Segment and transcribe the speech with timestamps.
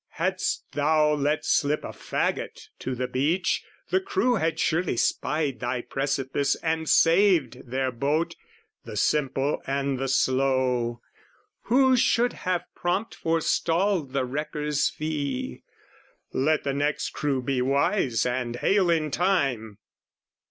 [0.13, 5.81] "Hadst thou let slip a faggot to the beach, "The crew had surely spied thy
[5.83, 8.35] precipice "And saved their boat;
[8.83, 11.01] the simple and the slow,
[11.65, 15.61] "Who should have prompt forestalled the wrecker's fee:
[16.33, 19.77] "Let the next crew be wise and hail in time!"